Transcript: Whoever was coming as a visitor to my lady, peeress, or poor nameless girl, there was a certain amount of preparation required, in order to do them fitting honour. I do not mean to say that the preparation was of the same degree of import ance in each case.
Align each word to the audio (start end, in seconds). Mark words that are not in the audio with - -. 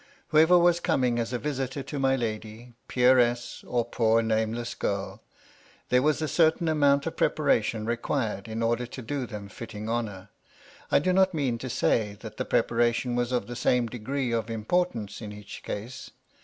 Whoever 0.29 0.57
was 0.57 0.79
coming 0.79 1.19
as 1.19 1.31
a 1.31 1.37
visitor 1.37 1.83
to 1.83 1.99
my 1.99 2.15
lady, 2.15 2.73
peeress, 2.87 3.63
or 3.67 3.85
poor 3.85 4.23
nameless 4.23 4.73
girl, 4.73 5.21
there 5.89 6.01
was 6.01 6.23
a 6.23 6.27
certain 6.27 6.67
amount 6.67 7.05
of 7.05 7.15
preparation 7.15 7.85
required, 7.85 8.47
in 8.47 8.63
order 8.63 8.87
to 8.87 9.01
do 9.03 9.27
them 9.27 9.47
fitting 9.47 9.87
honour. 9.87 10.29
I 10.89 10.97
do 10.97 11.13
not 11.13 11.35
mean 11.35 11.59
to 11.59 11.69
say 11.69 12.17
that 12.21 12.37
the 12.37 12.45
preparation 12.45 13.15
was 13.15 13.31
of 13.31 13.45
the 13.45 13.55
same 13.55 13.85
degree 13.85 14.31
of 14.31 14.49
import 14.49 14.95
ance 14.95 15.21
in 15.21 15.31
each 15.31 15.61
case. 15.61 16.09